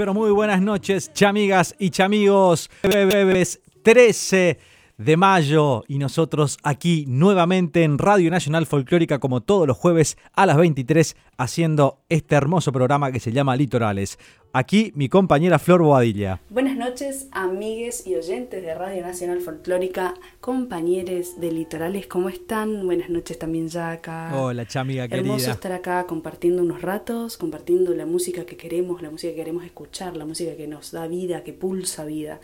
Pero 0.00 0.14
muy 0.14 0.30
buenas 0.30 0.62
noches, 0.62 1.12
chamigas 1.12 1.74
y 1.78 1.90
chamigos. 1.90 2.70
Bebés 2.82 3.60
13 3.82 4.58
de 5.00 5.16
mayo 5.16 5.82
y 5.88 5.96
nosotros 5.96 6.58
aquí 6.62 7.06
nuevamente 7.08 7.84
en 7.84 7.96
Radio 7.96 8.30
Nacional 8.30 8.66
Folclórica 8.66 9.18
como 9.18 9.40
todos 9.40 9.66
los 9.66 9.78
jueves 9.78 10.18
a 10.34 10.44
las 10.44 10.58
23 10.58 11.16
haciendo 11.38 12.00
este 12.10 12.34
hermoso 12.34 12.70
programa 12.70 13.10
que 13.10 13.18
se 13.18 13.32
llama 13.32 13.56
Litorales. 13.56 14.18
Aquí 14.52 14.92
mi 14.94 15.08
compañera 15.08 15.58
Flor 15.58 15.82
Boadilla. 15.82 16.42
Buenas 16.50 16.76
noches, 16.76 17.28
amigues 17.32 18.06
y 18.06 18.14
oyentes 18.14 18.62
de 18.62 18.74
Radio 18.74 19.00
Nacional 19.00 19.40
Folclórica, 19.40 20.12
compañeros 20.42 21.40
de 21.40 21.50
Litorales, 21.50 22.06
¿cómo 22.06 22.28
están? 22.28 22.84
Buenas 22.84 23.08
noches 23.08 23.38
también 23.38 23.68
ya 23.68 23.92
acá. 23.92 24.32
Hola, 24.38 24.66
chamiga 24.66 25.08
querida. 25.08 25.24
Hermoso 25.24 25.50
estar 25.50 25.72
acá 25.72 26.04
compartiendo 26.06 26.62
unos 26.62 26.82
ratos, 26.82 27.38
compartiendo 27.38 27.94
la 27.94 28.04
música 28.04 28.44
que 28.44 28.58
queremos, 28.58 29.00
la 29.00 29.08
música 29.08 29.30
que 29.30 29.38
queremos 29.38 29.64
escuchar, 29.64 30.18
la 30.18 30.26
música 30.26 30.54
que 30.56 30.66
nos 30.66 30.90
da 30.90 31.06
vida, 31.06 31.42
que 31.42 31.54
pulsa 31.54 32.04
vida. 32.04 32.38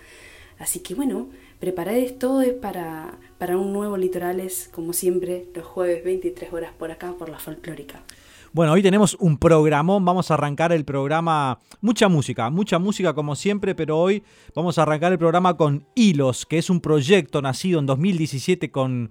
Así 0.59 0.81
que 0.81 0.95
bueno, 0.95 1.29
preparad 1.61 1.95
todo 2.19 2.43
es 2.43 2.53
para, 2.53 3.19
para 3.39 3.57
un 3.57 3.73
nuevo 3.73 3.97
Litorales, 3.97 4.69
como 4.73 4.93
siempre, 4.93 5.47
los 5.55 5.65
jueves 5.65 6.05
23 6.05 6.53
horas 6.53 6.73
por 6.79 6.91
acá, 6.91 7.15
por 7.19 7.29
la 7.29 7.39
folclórica. 7.39 8.03
Bueno, 8.53 8.73
hoy 8.73 8.83
tenemos 8.83 9.17
un 9.21 9.37
programón, 9.37 10.05
vamos 10.05 10.31
a 10.31 10.35
arrancar 10.35 10.73
el 10.73 10.85
programa, 10.85 11.59
mucha 11.83 12.09
música, 12.09 12.49
mucha 12.49 12.79
música 12.79 13.13
como 13.13 13.37
siempre, 13.37 13.75
pero 13.75 13.99
hoy 13.99 14.23
vamos 14.55 14.79
a 14.79 14.83
arrancar 14.83 15.13
el 15.13 15.19
programa 15.19 15.57
con 15.57 15.85
Hilos, 15.95 16.47
que 16.47 16.57
es 16.57 16.71
un 16.71 16.81
proyecto 16.81 17.43
nacido 17.43 17.81
en 17.81 17.87
2017 17.87 18.71
con 18.71 19.11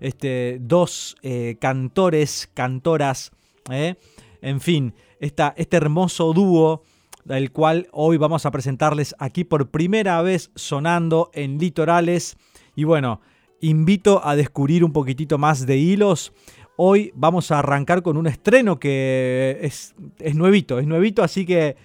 este, 0.00 0.58
dos 0.60 1.16
eh, 1.22 1.58
cantores, 1.60 2.50
cantoras, 2.54 3.30
eh, 3.70 3.94
en 4.40 4.60
fin, 4.60 4.94
esta, 5.20 5.54
este 5.56 5.76
hermoso 5.76 6.32
dúo 6.32 6.82
del 7.24 7.52
cual 7.52 7.88
hoy 7.92 8.16
vamos 8.16 8.46
a 8.46 8.50
presentarles 8.50 9.14
aquí 9.18 9.44
por 9.44 9.70
primera 9.70 10.20
vez 10.22 10.50
sonando 10.54 11.30
en 11.34 11.58
Litorales. 11.58 12.36
Y 12.74 12.84
bueno, 12.84 13.20
invito 13.60 14.26
a 14.26 14.36
descubrir 14.36 14.84
un 14.84 14.92
poquitito 14.92 15.38
más 15.38 15.66
de 15.66 15.76
hilos 15.76 16.32
Hoy 16.76 17.12
vamos 17.14 17.50
a 17.50 17.58
arrancar 17.58 18.02
con 18.02 18.16
un 18.16 18.26
estreno 18.26 18.80
que 18.80 19.58
es, 19.60 19.94
es 20.18 20.34
nuevito, 20.34 20.78
es 20.78 20.86
nuevito, 20.86 21.22
así 21.22 21.44
que 21.44 21.76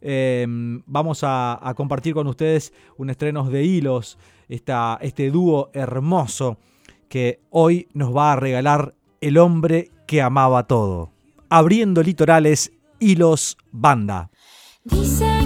em, 0.00 0.82
vamos 0.86 1.20
a, 1.24 1.60
compartir 1.76 2.14
con 2.14 2.28
ustedes 2.28 2.72
un 2.96 3.10
estreno 3.10 3.50
de 3.50 3.64
hilos, 3.64 4.18
esta, 4.48 4.98
este 5.02 5.30
dúo 5.30 5.70
hermoso 5.72 6.58
que 7.08 7.40
hoy 7.50 7.88
nos 7.92 8.16
va 8.16 8.32
a 8.32 8.36
regalar 8.36 8.94
el 9.20 9.36
hombre 9.36 9.90
que 10.06 10.22
amaba 10.22 10.68
todo. 10.68 11.10
Abriendo 11.48 12.00
litorales, 12.02 12.72
hilos, 13.00 13.58
banda. 13.72 14.30
Dice 14.84 15.39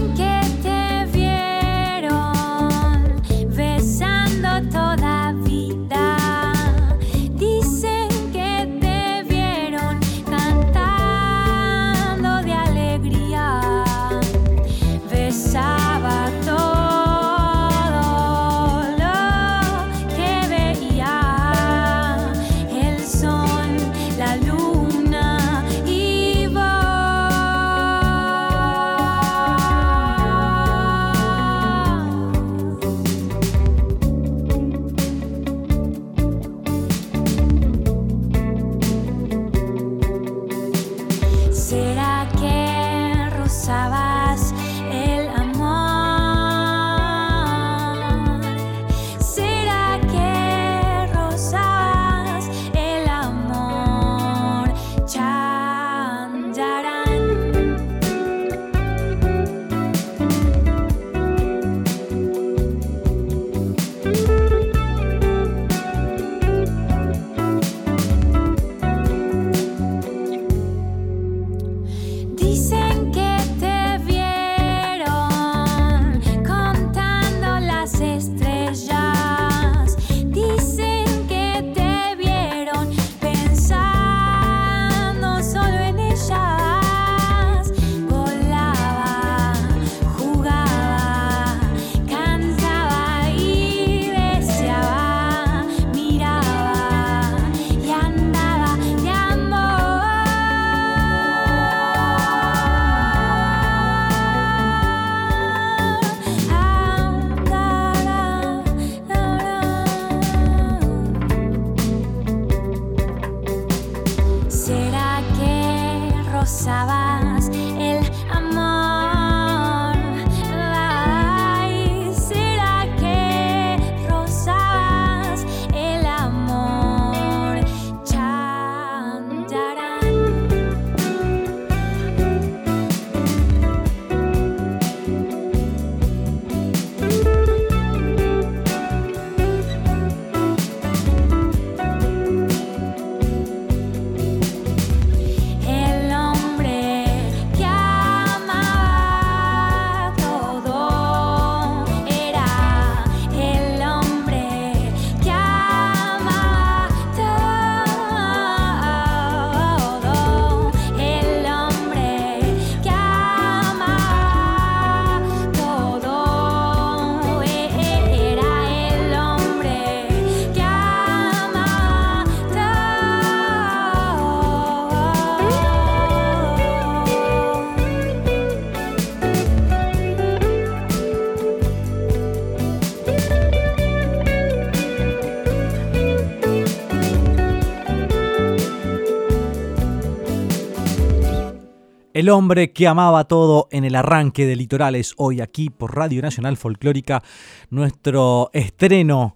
El 192.15 192.29
hombre 192.29 192.73
que 192.73 192.87
amaba 192.87 193.25
todo 193.25 193.67
en 193.73 193.83
el 193.83 193.97
arranque 193.97 194.47
de 194.47 194.55
Litorales, 194.55 195.15
hoy 195.17 195.41
aquí 195.41 195.69
por 195.69 195.97
Radio 195.97 196.23
Nacional 196.23 196.57
Folclórica, 196.57 197.25
nuestro 197.71 198.51
estreno, 198.53 199.35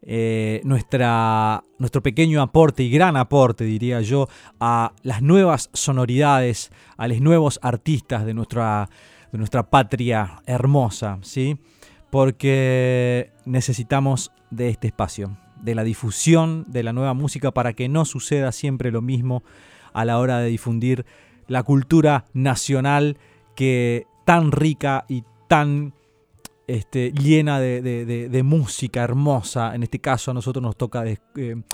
eh, 0.00 0.60
nuestra, 0.62 1.64
nuestro 1.78 2.04
pequeño 2.04 2.40
aporte 2.40 2.84
y 2.84 2.90
gran 2.90 3.16
aporte, 3.16 3.64
diría 3.64 4.00
yo, 4.00 4.28
a 4.60 4.92
las 5.02 5.22
nuevas 5.22 5.70
sonoridades, 5.72 6.70
a 6.96 7.08
los 7.08 7.20
nuevos 7.20 7.58
artistas 7.62 8.24
de 8.24 8.32
nuestra, 8.32 8.88
de 9.32 9.38
nuestra 9.38 9.68
patria 9.68 10.40
hermosa, 10.46 11.18
¿sí? 11.22 11.58
Porque 12.10 13.32
necesitamos 13.44 14.30
de 14.52 14.68
este 14.68 14.86
espacio, 14.86 15.36
de 15.60 15.74
la 15.74 15.82
difusión 15.82 16.64
de 16.68 16.84
la 16.84 16.92
nueva 16.92 17.12
música 17.12 17.50
para 17.50 17.72
que 17.72 17.88
no 17.88 18.04
suceda 18.04 18.52
siempre 18.52 18.92
lo 18.92 19.02
mismo 19.02 19.42
a 19.92 20.04
la 20.04 20.20
hora 20.20 20.38
de 20.38 20.48
difundir 20.48 21.04
la 21.50 21.64
cultura 21.64 22.26
nacional 22.32 23.18
que 23.56 24.06
tan 24.24 24.52
rica 24.52 25.04
y 25.08 25.24
tan 25.48 25.92
este, 26.68 27.10
llena 27.10 27.58
de, 27.58 28.42
música 28.44 29.02
hermosa. 29.02 29.74
En 29.74 29.82
este 29.82 29.98
caso 29.98 30.30
a 30.30 30.34
nosotros 30.34 30.62
nos 30.62 30.76
toca 30.76 31.04
eh, 31.04 31.16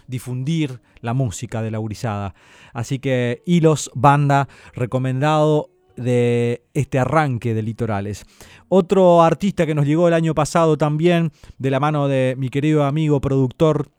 difundir 0.07 0.81
la 1.03 1.13
música 1.13 1.61
de 1.61 1.71
la 1.71 1.79
Urizada. 1.79 2.35
Así 2.73 2.99
que 2.99 3.43
Hilos 3.45 3.91
Banda, 3.95 4.49
recomendado 4.73 5.69
de 5.95 6.63
este 6.73 6.99
arranque 6.99 7.53
de 7.53 7.63
Litorales. 7.63 8.25
Otro 8.71 9.23
artista 9.23 9.67
que 9.67 9.75
nos 9.75 9.85
llegó 9.85 10.09
el 10.09 10.15
año 10.15 10.35
pasado 10.35 10.79
también, 10.79 11.33
de 11.59 11.71
la 11.71 11.81
mano 11.81 12.09
de 12.09 12.35
mi 12.39 12.49
querido 12.49 12.85
amigo 12.85 13.21
productor, 13.21 13.91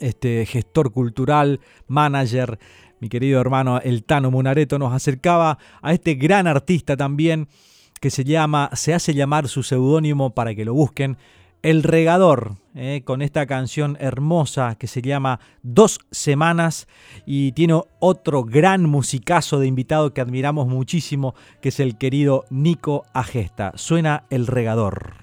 este 0.00 0.46
gestor 0.46 0.90
cultural, 0.90 1.60
manager, 1.86 2.58
mi 3.00 3.08
querido 3.08 3.40
hermano 3.40 3.80
El 3.82 4.04
Tano 4.04 4.30
Munareto, 4.30 4.78
nos 4.78 4.92
acercaba 4.92 5.58
a 5.82 5.92
este 5.92 6.14
gran 6.14 6.46
artista 6.46 6.96
también 6.96 7.48
que 8.00 8.10
se 8.10 8.24
llama, 8.24 8.70
se 8.74 8.94
hace 8.94 9.14
llamar 9.14 9.48
su 9.48 9.62
seudónimo 9.62 10.30
para 10.30 10.54
que 10.54 10.64
lo 10.64 10.72
busquen, 10.72 11.18
El 11.62 11.82
Regador, 11.82 12.56
eh, 12.74 13.02
con 13.04 13.20
esta 13.20 13.46
canción 13.46 13.98
hermosa 14.00 14.76
que 14.76 14.86
se 14.86 15.02
llama 15.02 15.40
Dos 15.62 15.98
Semanas 16.10 16.88
y 17.26 17.52
tiene 17.52 17.82
otro 17.98 18.44
gran 18.44 18.84
musicazo 18.84 19.58
de 19.58 19.66
invitado 19.66 20.14
que 20.14 20.22
admiramos 20.22 20.66
muchísimo, 20.68 21.34
que 21.60 21.68
es 21.68 21.80
el 21.80 21.98
querido 21.98 22.44
Nico 22.48 23.04
Agesta. 23.12 23.72
Suena 23.76 24.24
El 24.30 24.46
Regador. 24.46 25.19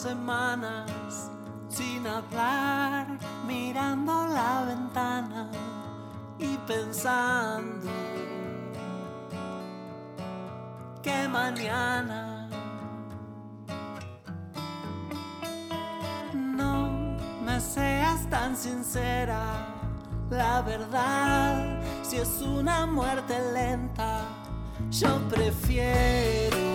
Semanas 0.00 1.30
sin 1.68 2.06
hablar, 2.06 3.06
mirando 3.46 4.26
la 4.28 4.64
ventana 4.64 5.50
y 6.38 6.56
pensando 6.66 7.86
que 11.02 11.28
mañana 11.28 12.48
no 16.32 16.90
me 17.44 17.60
seas 17.60 18.26
tan 18.30 18.56
sincera. 18.56 19.42
La 20.30 20.62
verdad, 20.62 21.82
si 22.02 22.16
es 22.16 22.40
una 22.40 22.86
muerte 22.86 23.36
lenta, 23.52 24.22
yo 24.90 25.18
prefiero 25.28 26.69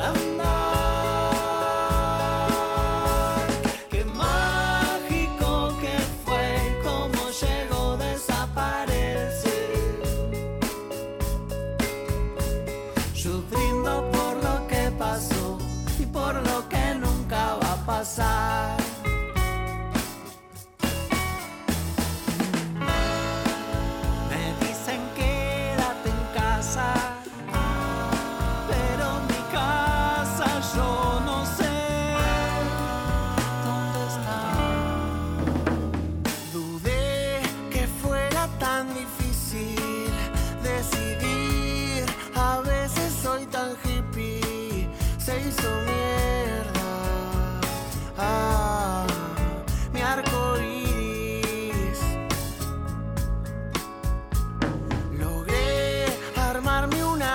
out 0.00 0.16
of 0.16 0.23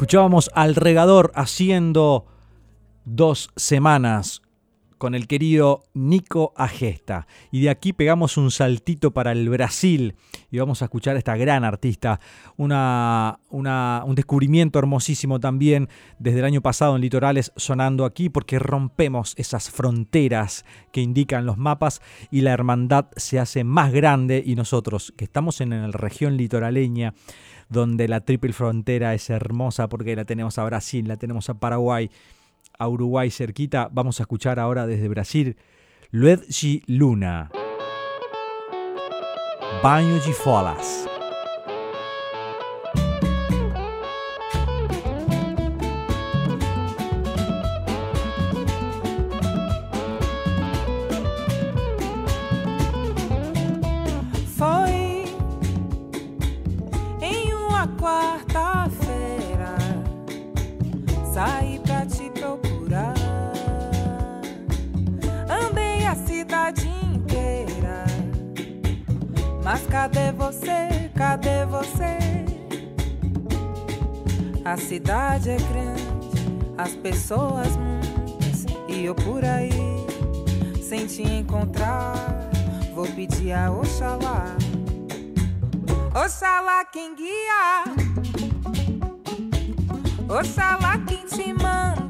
Escuchábamos 0.00 0.50
al 0.54 0.76
regador 0.76 1.30
haciendo 1.34 2.24
dos 3.04 3.50
semanas 3.54 4.40
con 4.96 5.14
el 5.14 5.26
querido 5.26 5.82
Nico 5.92 6.54
Agesta. 6.56 7.26
Y 7.50 7.60
de 7.60 7.68
aquí 7.68 7.92
pegamos 7.92 8.38
un 8.38 8.50
saltito 8.50 9.10
para 9.10 9.32
el 9.32 9.46
Brasil 9.50 10.14
y 10.50 10.58
vamos 10.58 10.80
a 10.80 10.86
escuchar 10.86 11.16
a 11.16 11.18
esta 11.18 11.36
gran 11.36 11.64
artista, 11.64 12.18
un 12.56 14.14
descubrimiento 14.14 14.78
hermosísimo 14.78 15.38
también 15.38 15.90
desde 16.18 16.38
el 16.38 16.46
año 16.46 16.62
pasado 16.62 16.96
en 16.96 17.02
Litorales 17.02 17.52
sonando 17.56 18.06
aquí 18.06 18.30
porque 18.30 18.58
rompemos 18.58 19.34
esas 19.36 19.70
fronteras 19.70 20.64
que 20.92 21.02
indican 21.02 21.44
los 21.44 21.58
mapas 21.58 22.00
y 22.30 22.40
la 22.40 22.52
hermandad 22.52 23.08
se 23.16 23.38
hace 23.38 23.64
más 23.64 23.92
grande 23.92 24.42
y 24.44 24.54
nosotros 24.54 25.12
que 25.18 25.24
estamos 25.24 25.60
en 25.60 25.70
la 25.70 25.88
región 25.88 26.38
litoraleña 26.38 27.12
donde 27.70 28.08
la 28.08 28.20
triple 28.20 28.52
frontera 28.52 29.14
es 29.14 29.30
hermosa 29.30 29.88
porque 29.88 30.14
la 30.14 30.26
tenemos 30.26 30.58
a 30.58 30.64
Brasil, 30.64 31.08
la 31.08 31.16
tenemos 31.16 31.48
a 31.48 31.54
Paraguay, 31.54 32.10
a 32.78 32.88
Uruguay 32.88 33.30
cerquita. 33.30 33.88
Vamos 33.90 34.20
a 34.20 34.24
escuchar 34.24 34.58
ahora 34.58 34.86
desde 34.86 35.08
Brasil 35.08 35.56
Luedji 36.10 36.82
Luna. 36.86 37.50
Banho 39.82 40.16
de 40.16 40.32
Folas. 40.32 41.09
Mas 69.72 69.86
cadê 69.86 70.32
você? 70.32 71.08
Cadê 71.14 71.64
você? 71.64 72.18
A 74.64 74.76
cidade 74.76 75.50
é 75.50 75.56
grande, 75.58 76.02
as 76.76 76.96
pessoas 76.96 77.68
muitas 77.76 78.66
e 78.88 79.04
eu 79.04 79.14
por 79.14 79.44
aí 79.44 79.70
sem 80.82 81.06
te 81.06 81.22
encontrar. 81.22 82.16
Vou 82.96 83.06
pedir 83.06 83.52
a 83.52 83.70
Oxalá. 83.70 84.56
Oxalá 86.16 86.84
quem 86.86 87.14
guia, 87.14 87.84
Oxalá 90.28 90.98
quem 91.06 91.24
te 91.26 91.52
mandou. 91.52 92.09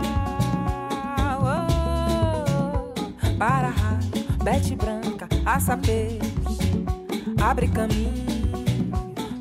Barra, 3.41 3.73
Bete 4.43 4.75
Branca, 4.75 5.27
Açapês, 5.43 6.21
abre 7.41 7.67
caminho, 7.69 8.13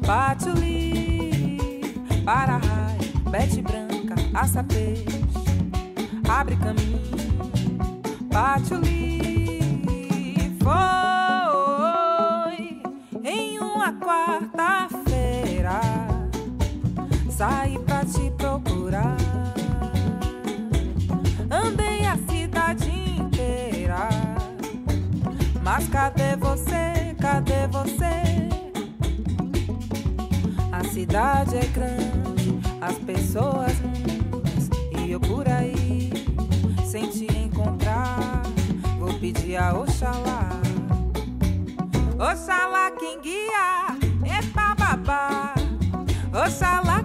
Patuli, 0.07 1.59
Barra, 2.25 2.63
Bete 3.31 3.61
Branca, 3.61 4.15
Açapês, 4.33 5.05
abre 6.27 6.57
caminho, 6.57 6.99
Patuli, 8.31 9.61
foi 10.63 11.61
em 13.23 13.59
uma 13.59 13.93
quarta-feira, 14.01 15.79
saí 17.29 17.79
pra 17.81 18.03
te 18.07 18.31
procurar. 18.39 19.19
Mas 25.73 25.89
cadê 25.89 26.35
você? 26.35 27.15
Cadê 27.21 27.69
você? 27.69 28.49
A 30.73 30.83
cidade 30.83 31.59
é 31.59 31.67
grande, 31.67 32.59
as 32.81 32.99
pessoas 32.99 33.73
muitas 33.81 34.69
e 34.99 35.13
eu 35.13 35.21
por 35.21 35.49
aí 35.49 36.11
sem 36.85 37.09
te 37.09 37.25
encontrar. 37.39 38.43
Vou 38.99 39.15
pedir 39.21 39.59
a 39.59 39.73
Oxalá. 39.73 40.61
Oxalá 42.19 42.91
quem 42.99 43.21
guia, 43.21 43.97
epa 44.25 44.75
babá. 44.75 45.55
Oxalá 46.35 47.05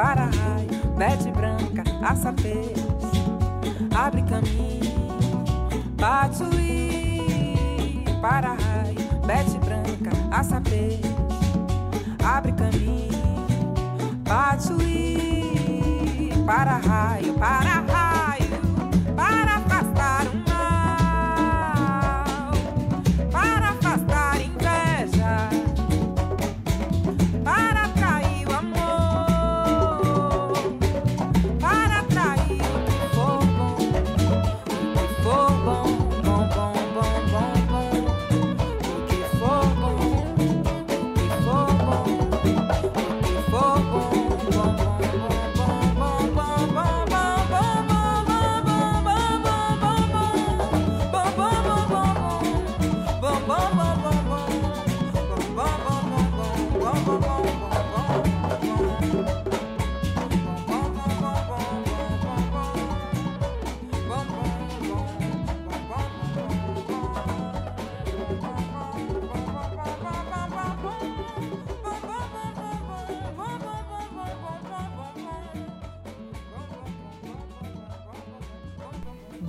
para-raio, 0.00 0.96
mete 0.96 1.30
branca, 1.30 1.84
assa 2.00 2.34
abre 3.94 4.22
caminho, 4.22 5.44
patuí, 5.98 7.22
para-raio, 8.22 8.96
mete 9.26 9.58
branca, 9.58 10.10
assa 10.30 10.62
abre 12.24 12.52
caminho, 12.52 13.52
patuí, 14.24 15.52
para-raio, 16.46 17.34
para-raio. 17.34 18.09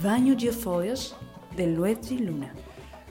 Baño 0.04 0.36
de 0.36 0.52
Folhas 0.52 1.16
de 1.56 1.68
Luigi 1.68 2.18
Luna. 2.18 2.54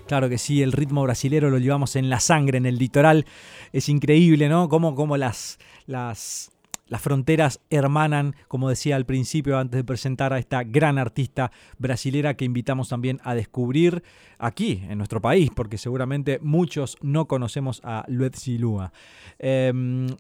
Claro 0.09 0.29
que 0.29 0.39
sí, 0.39 0.61
el 0.61 0.73
ritmo 0.73 1.03
brasilero 1.05 1.49
lo 1.49 1.59
llevamos 1.59 1.95
en 1.95 2.11
la 2.11 2.19
sangre, 2.19 2.59
en 2.59 2.67
el 2.67 2.79
litoral. 2.79 3.27
Es 3.73 3.89
increíble, 3.89 4.49
¿no? 4.49 4.69
Cómo 4.69 5.17
las, 5.17 5.59
las, 5.87 6.51
las 6.91 7.01
fronteras 7.01 7.61
hermanan, 7.71 8.35
como 8.49 8.69
decía 8.69 8.97
al 8.97 9.07
principio, 9.07 9.59
antes 9.59 9.79
de 9.79 9.85
presentar 9.85 10.33
a 10.33 10.39
esta 10.39 10.65
gran 10.65 10.99
artista 10.99 11.53
brasilera 11.79 12.35
que 12.35 12.45
invitamos 12.45 12.89
también 12.89 13.21
a 13.23 13.35
descubrir 13.35 14.03
aquí, 14.39 14.83
en 14.89 14.99
nuestro 14.99 15.23
país, 15.23 15.51
porque 15.55 15.79
seguramente 15.79 16.41
muchos 16.43 16.99
no 17.01 17.27
conocemos 17.27 17.81
a 17.85 18.05
Luetzi 18.09 18.59
Lua. 18.59 18.93
Eh, 19.39 19.73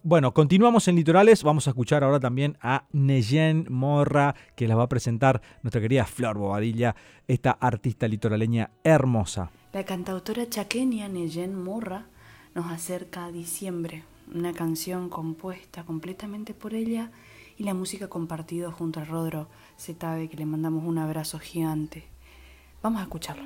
bueno, 0.05 0.33
continuamos 0.33 0.87
en 0.87 0.95
Litorales, 0.95 1.43
vamos 1.43 1.67
a 1.67 1.71
escuchar 1.71 2.05
ahora 2.05 2.21
también 2.21 2.57
a 2.62 2.85
Neyen 2.93 3.67
Morra, 3.69 4.37
que 4.55 4.69
la 4.69 4.77
va 4.77 4.85
a 4.85 4.89
presentar 4.89 5.43
nuestra 5.62 5.81
querida 5.81 6.05
Flor 6.05 6.39
Bobadilla, 6.39 6.95
esta 7.27 7.50
artista 7.50 8.07
litoraleña 8.07 8.71
hermosa. 8.85 9.50
La 9.73 9.85
cantautora 9.85 10.49
chaqueña 10.49 11.09
Neyen 11.09 11.61
Morra 11.61 12.07
nos 12.55 12.71
acerca 12.71 13.25
a 13.25 13.33
diciembre, 13.33 14.05
una 14.35 14.53
canción 14.53 15.09
compuesta 15.09 15.85
completamente 15.85 16.55
por 16.55 16.75
ella 16.75 17.11
y 17.57 17.65
la 17.65 17.75
música 17.75 18.09
compartida 18.09 18.71
junto 18.71 19.01
a 19.01 19.05
Rodro 19.05 19.49
Zetabe, 19.79 20.29
que 20.29 20.37
le 20.37 20.47
mandamos 20.47 20.85
un 20.85 20.99
abrazo 20.99 21.39
gigante. 21.39 22.05
Vamos 22.83 23.01
a 23.01 23.05
escucharlo. 23.05 23.45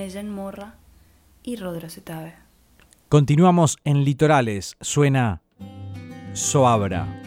Neyen 0.00 0.30
Morra 0.30 0.76
y 1.42 1.56
Rodro 1.56 1.90
Zetabe. 1.90 2.32
Continuamos 3.10 3.76
en 3.84 4.02
Litorales, 4.02 4.78
suena 4.80 5.42
Soabra. 6.32 7.19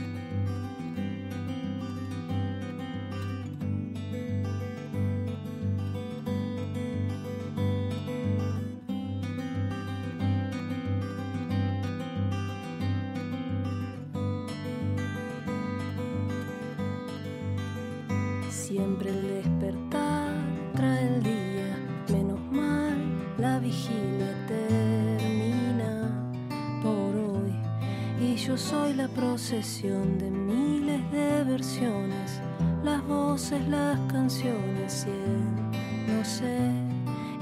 Las 33.73 33.99
canciones 34.11 35.07
y 35.07 36.11
no 36.11 36.23
sé, 36.23 36.57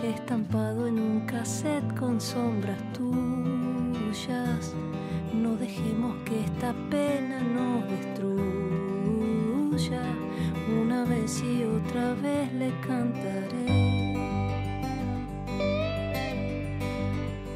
estampado 0.04 0.88
en 0.88 0.98
un 1.00 1.26
cassette 1.26 1.94
con 2.00 2.22
sombras 2.22 2.82
tuyas. 2.94 4.74
No 5.34 5.56
dejemos 5.58 6.16
que 6.26 6.44
esta 6.46 6.74
pena 6.90 7.40
nos 7.42 7.90
destruya. 7.94 8.32
Una 10.82 11.04
vez 11.06 11.44
y 11.44 11.64
otra 11.64 12.14
vez 12.26 12.54
le 12.54 12.72
cantaré. 12.88 13.92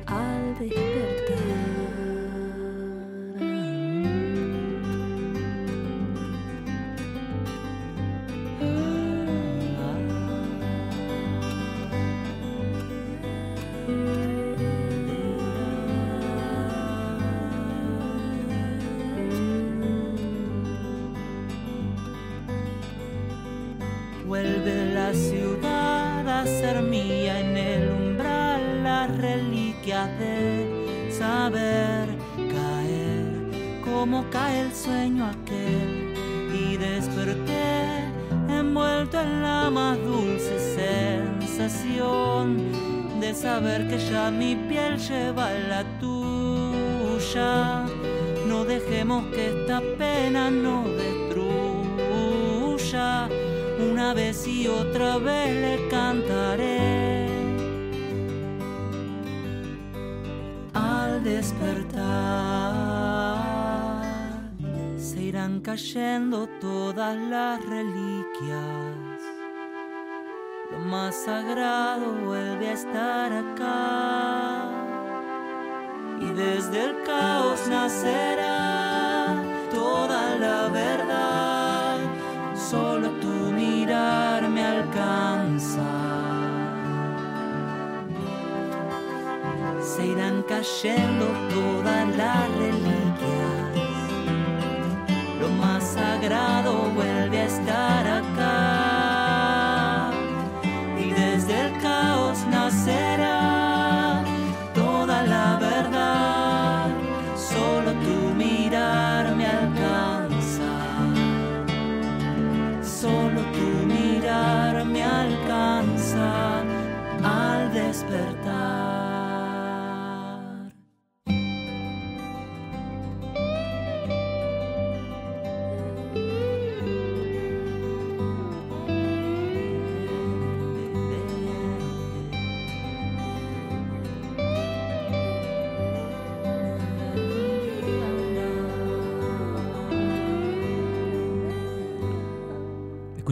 Al 0.08 0.56
Vuelve 0.60 1.15
que 49.32 49.50
esta 49.50 49.82
pena 49.98 50.50
nos 50.50 50.86
destruya. 50.98 51.30
Una 53.92 54.14
vez 54.14 54.48
y 54.48 54.68
otra 54.68 55.18
vez 55.18 55.50
le 55.64 55.88
cantaré. 55.90 57.28
Al 60.74 61.24
despertar 61.24 61.96
se 64.98 65.22
irán 65.22 65.62
cayendo 65.62 66.48
todas 66.62 67.18
las 67.18 67.66
reliquias. 67.66 69.22
Lo 70.72 70.80
más 70.80 71.16
sagrado 71.16 72.14
vuelve 72.26 72.70
a 72.70 72.74
estar 72.74 73.32
acá. 73.34 74.70
Y 76.22 76.28
desde 76.34 76.86
el 76.86 77.04
caos 77.04 77.68
nacerá 77.68 78.45
Se 89.96 90.06
irán 90.08 90.44
cayendo 90.44 91.26
todas 91.54 92.18
las 92.18 92.50
reliquias. 92.58 93.72
Lo 95.40 95.48
más 95.52 95.84
sagrado 95.94 96.92
vuelve 96.94 97.40
a 97.40 97.46
estar 97.46 98.06
acá. 98.06 98.35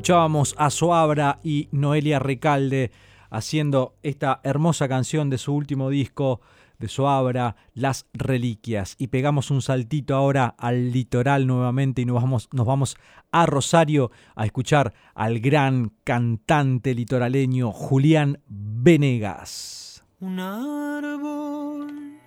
Escuchábamos 0.03 0.53
a 0.57 0.69
Soabra 0.69 1.39
y 1.43 1.69
Noelia 1.71 2.19
Recalde 2.19 2.91
haciendo 3.29 3.95
esta 4.03 4.41
hermosa 4.43 4.89
canción 4.89 5.29
de 5.29 5.37
su 5.37 5.55
último 5.55 5.89
disco 5.89 6.41
de 6.77 6.89
Soabra, 6.89 7.55
Las 7.73 8.05
Reliquias. 8.11 8.95
Y 8.97 9.07
pegamos 9.07 9.49
un 9.49 9.61
saltito 9.61 10.13
ahora 10.13 10.55
al 10.57 10.91
litoral 10.91 11.47
nuevamente 11.47 12.01
y 12.01 12.05
nos 12.05 12.21
vamos, 12.21 12.49
nos 12.51 12.65
vamos 12.65 12.97
a 13.31 13.45
Rosario 13.45 14.11
a 14.35 14.45
escuchar 14.45 14.93
al 15.15 15.39
gran 15.39 15.93
cantante 16.03 16.93
litoraleño 16.93 17.71
Julián 17.71 18.41
Venegas. 18.49 20.03
Un 20.19 20.37
árbol 20.37 22.19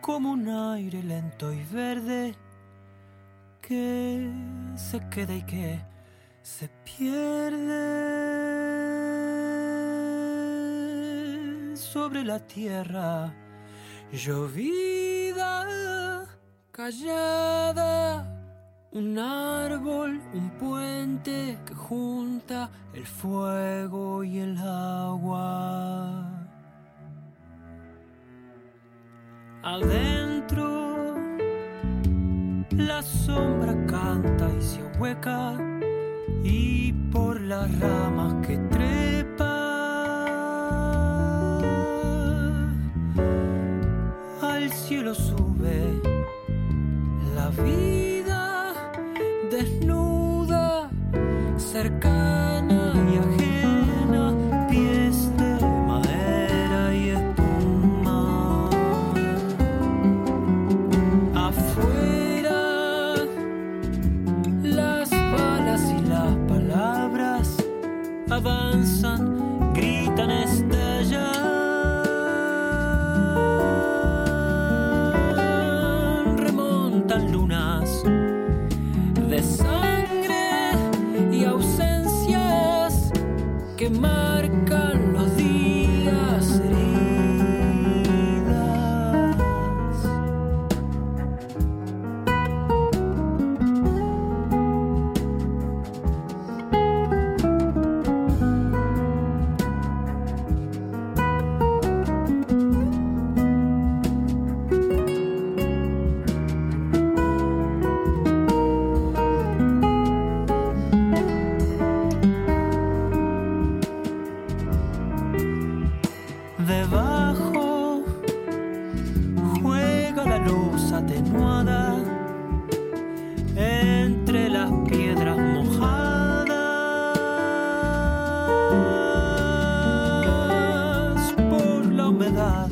como 0.00 0.32
un 0.32 0.48
aire 0.48 1.04
lento 1.04 1.52
y 1.52 1.62
verde 1.72 2.34
que 3.62 4.28
se 4.74 5.08
queda 5.08 5.36
y 5.36 5.42
que 5.42 5.97
se 6.48 6.66
pierde 6.82 7.76
sobre 11.76 12.24
la 12.24 12.38
tierra 12.40 13.34
llovida, 14.10 15.66
callada. 16.72 18.34
Un 18.92 19.18
árbol, 19.18 20.22
un 20.32 20.50
puente 20.58 21.58
que 21.66 21.74
junta 21.74 22.70
el 22.94 23.06
fuego 23.06 24.24
y 24.24 24.38
el 24.38 24.56
agua. 24.56 26.24
Adentro 29.62 31.14
la 32.70 33.02
sombra 33.02 33.74
canta 33.86 34.48
y 34.58 34.62
se 34.62 34.82
hueca 34.98 35.77
y 36.44 36.92
por 37.12 37.40
las 37.40 37.78
ramas 37.80 38.37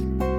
Bye. 0.07 0.36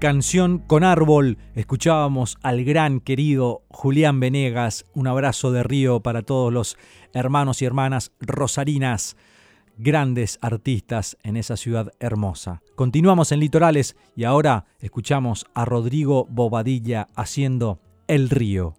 Canción 0.00 0.60
con 0.60 0.82
árbol, 0.82 1.36
escuchábamos 1.54 2.38
al 2.40 2.64
gran 2.64 3.00
querido 3.00 3.64
Julián 3.68 4.18
Venegas. 4.18 4.86
Un 4.94 5.06
abrazo 5.06 5.52
de 5.52 5.62
río 5.62 6.00
para 6.00 6.22
todos 6.22 6.50
los 6.50 6.78
hermanos 7.12 7.60
y 7.60 7.66
hermanas 7.66 8.10
rosarinas, 8.18 9.18
grandes 9.76 10.38
artistas 10.40 11.18
en 11.22 11.36
esa 11.36 11.58
ciudad 11.58 11.92
hermosa. 12.00 12.62
Continuamos 12.76 13.30
en 13.30 13.40
Litorales 13.40 13.94
y 14.16 14.24
ahora 14.24 14.64
escuchamos 14.78 15.44
a 15.52 15.66
Rodrigo 15.66 16.26
Bobadilla 16.30 17.08
haciendo 17.14 17.78
El 18.08 18.30
río. 18.30 18.76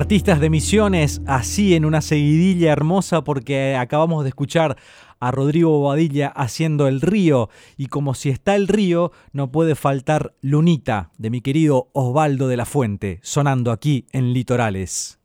Artistas 0.00 0.40
de 0.40 0.48
Misiones, 0.48 1.20
así 1.26 1.74
en 1.74 1.84
una 1.84 2.00
seguidilla 2.00 2.72
hermosa 2.72 3.22
porque 3.22 3.76
acabamos 3.76 4.22
de 4.22 4.30
escuchar 4.30 4.78
a 5.20 5.30
Rodrigo 5.30 5.78
Bobadilla 5.78 6.28
haciendo 6.28 6.88
El 6.88 7.02
Río 7.02 7.50
y 7.76 7.88
como 7.88 8.14
si 8.14 8.30
está 8.30 8.56
el 8.56 8.66
río 8.66 9.12
no 9.34 9.52
puede 9.52 9.74
faltar 9.74 10.32
Lunita 10.40 11.10
de 11.18 11.28
mi 11.28 11.42
querido 11.42 11.90
Osvaldo 11.92 12.48
de 12.48 12.56
la 12.56 12.64
Fuente 12.64 13.20
sonando 13.22 13.72
aquí 13.72 14.06
en 14.12 14.32
Litorales. 14.32 15.19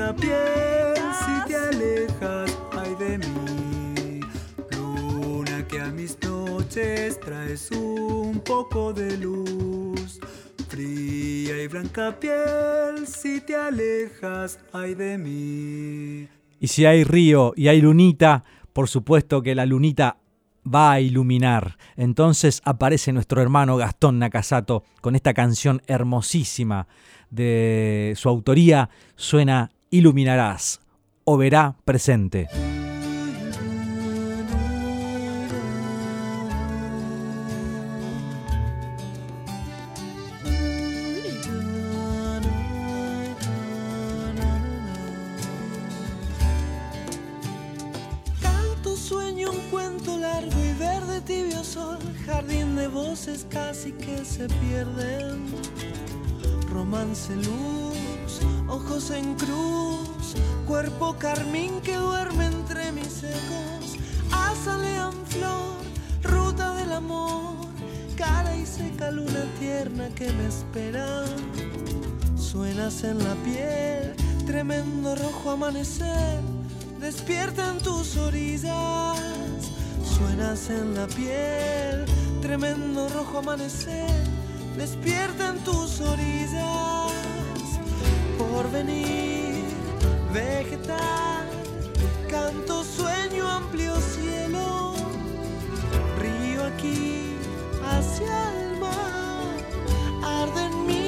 hincapié 0.00 0.94
si 0.96 1.48
te 1.48 1.56
alejas, 1.56 2.58
ay 2.72 2.94
de 2.98 3.18
mí. 3.18 4.20
Luna 4.72 5.66
que 5.66 5.80
a 5.80 5.90
mis 5.90 6.18
noches 6.22 7.20
traes 7.20 7.70
un 7.70 8.40
poco 8.40 8.92
de 8.92 9.16
luz. 9.18 10.20
Fría 10.68 11.62
y 11.62 11.68
blanca 11.68 12.18
piel 12.18 13.06
si 13.06 13.40
te 13.40 13.56
alejas, 13.56 14.58
ay 14.72 14.94
de 14.94 15.18
mí. 15.18 16.28
Y 16.60 16.68
si 16.68 16.84
hay 16.86 17.04
río 17.04 17.52
y 17.56 17.68
hay 17.68 17.80
lunita, 17.80 18.44
por 18.72 18.88
supuesto 18.88 19.42
que 19.42 19.54
la 19.54 19.66
lunita 19.66 20.18
va 20.62 20.92
a 20.92 21.00
iluminar. 21.00 21.76
Entonces 21.96 22.60
aparece 22.64 23.12
nuestro 23.12 23.42
hermano 23.42 23.76
Gastón 23.76 24.18
Nakasato 24.18 24.84
con 25.00 25.16
esta 25.16 25.34
canción 25.34 25.82
hermosísima 25.86 26.86
de 27.30 28.12
su 28.16 28.28
autoría. 28.28 28.90
Suena 29.16 29.70
iluminarás 29.90 30.80
o 31.24 31.36
verá 31.36 31.76
presente. 31.84 32.48
carmín 61.18 61.80
que 61.80 61.96
duerme 61.96 62.46
entre 62.46 62.92
mis 62.92 63.08
secos. 63.08 63.96
Azalean 64.30 65.14
flor, 65.26 65.80
ruta 66.22 66.74
del 66.74 66.92
amor, 66.92 67.56
cara 68.16 68.54
y 68.56 68.66
seca 68.66 69.10
luna 69.10 69.46
tierna 69.58 70.08
que 70.10 70.30
me 70.32 70.46
espera. 70.46 71.24
Suenas 72.36 73.02
en 73.04 73.18
la 73.18 73.34
piel, 73.36 74.14
tremendo 74.46 75.16
rojo 75.16 75.50
amanecer, 75.50 76.40
despierta 77.00 77.70
en 77.70 77.78
tus 77.78 78.16
orillas. 78.16 79.18
Suenas 80.04 80.68
en 80.68 80.94
la 80.94 81.06
piel, 81.06 82.04
tremendo 82.42 83.08
rojo 83.08 83.38
amanecer, 83.38 84.10
despierta 84.76 85.48
en 85.48 85.58
tus 85.64 86.00
orillas. 86.00 87.10
Por 88.38 88.70
venir 88.70 89.39
vegetal, 90.32 91.48
canto, 92.28 92.84
sueño, 92.84 93.48
amplio 93.48 93.96
cielo, 94.00 94.94
río 96.20 96.64
aquí 96.64 97.36
hacia 97.84 98.52
el 98.52 98.78
mar, 98.78 99.56
arde 100.22 100.64
en 100.66 100.86
mí. 100.86 100.99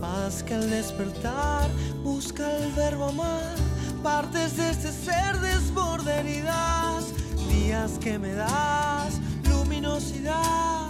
Paz 0.00 0.42
que 0.42 0.54
al 0.54 0.70
despertar 0.70 1.68
busca 2.02 2.56
el 2.56 2.72
verbo 2.72 3.08
amar, 3.08 3.54
partes 4.02 4.56
de 4.56 4.70
este 4.70 4.90
ser 4.92 5.38
desborda 5.40 6.20
heridas, 6.20 7.04
días 7.50 7.98
que 8.00 8.18
me 8.18 8.32
das, 8.32 9.20
luminosidad, 9.46 10.88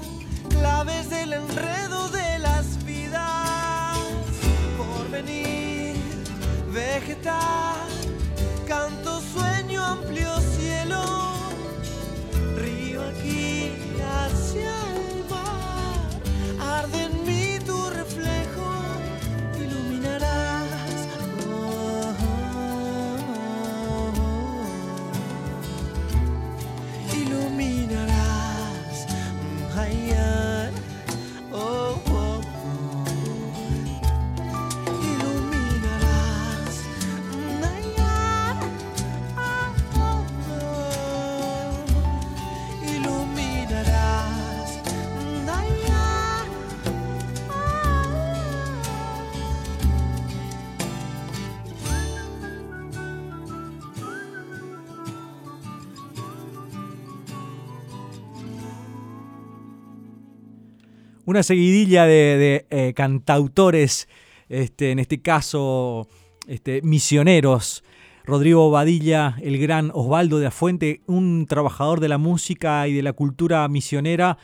claves 0.49 1.11
del 1.11 1.33
enredo 1.33 2.09
de 2.11 2.39
las 2.39 2.85
vidas, 2.85 3.99
por 4.79 5.11
venir, 5.11 5.97
vegetal, 6.73 7.70
Una 61.31 61.45
seguidilla 61.45 62.07
de, 62.07 62.67
eh, 62.71 62.93
cantautores, 62.93 64.09
este, 64.49 64.91
en 64.91 64.99
este 64.99 65.23
caso 65.23 66.09
este, 66.49 66.83
misioneros. 66.83 67.85
Rodrigo 68.25 68.69
Badilla, 68.73 69.37
el 69.41 69.57
gran 69.59 69.93
Osvaldo 69.95 70.41
de 70.41 70.49
Afuente, 70.49 71.03
un 71.07 71.47
trabajador 71.47 72.01
de 72.01 72.09
la 72.09 72.19
música 72.19 72.89
y 72.89 72.95
de 72.95 73.05
la 73.05 73.13
cultura 73.13 73.69
misionera 73.69 74.39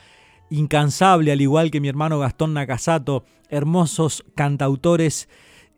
incansable, 0.49 1.33
al 1.33 1.41
igual 1.41 1.71
que 1.71 1.81
mi 1.81 1.89
hermano 1.89 2.19
Gastón 2.19 2.53
Nakasato, 2.53 3.25
hermosos 3.49 4.23
cantautores 4.33 5.27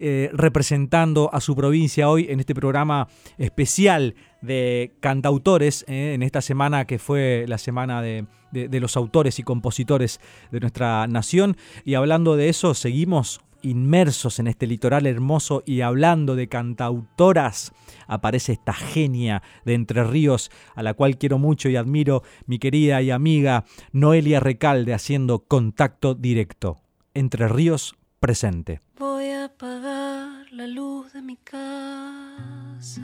eh, 0.02 0.30
representando 0.32 1.30
a 1.34 1.42
su 1.42 1.56
provincia 1.56 2.08
hoy 2.08 2.28
en 2.30 2.40
este 2.40 2.54
programa 2.54 3.08
especial 3.40 4.14
de 4.42 4.94
cantautores, 5.00 5.84
eh, 5.88 6.14
en 6.14 6.24
esta 6.24 6.42
semana 6.42 6.86
que 6.86 7.00
fue 7.00 7.46
la 7.48 7.58
semana 7.58 8.02
de, 8.02 8.26
de- 8.52 8.68
de 8.70 8.80
los 8.80 8.96
autores 8.98 9.40
y 9.40 9.44
compositores 9.44 10.20
de 10.52 10.60
nuestra 10.60 11.08
nación. 11.08 11.58
Y 11.86 11.96
hablando 11.96 12.36
de 12.36 12.50
eso, 12.50 12.74
seguimos 12.74 13.42
inmersos 13.62 14.40
en 14.40 14.48
este 14.48 14.68
litoral 14.68 15.06
hermoso 15.06 15.64
y 15.66 15.82
hablando 15.82 16.38
de 16.38 16.48
cantautoras, 16.48 17.74
aparece 18.08 18.54
esta 18.54 18.72
genia 18.74 19.44
de 19.66 19.74
Entre 19.74 20.04
Ríos, 20.06 20.50
a 20.76 20.84
la 20.84 20.94
cual 20.94 21.18
quiero 21.18 21.38
mucho 21.40 21.68
y 21.68 21.76
admiro, 21.76 22.24
mi 22.46 22.58
querida 22.60 23.02
y 23.02 23.12
amiga 23.12 23.66
Noelia 23.92 24.40
Recalde, 24.40 24.94
haciendo 24.94 25.40
contacto 25.40 26.16
directo. 26.16 26.78
Entre 27.14 27.50
Ríos 27.50 27.96
presente. 28.22 28.80
Voy 28.98 29.26
a 29.26 29.46
apagar 29.46 30.46
la 30.54 30.68
luz 30.68 31.12
de 31.14 31.22
mi 31.22 31.36
casa 31.36 33.02